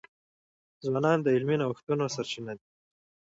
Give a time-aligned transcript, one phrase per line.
[0.85, 2.65] ځوانان د علمي نوښتونو سرچینه دي.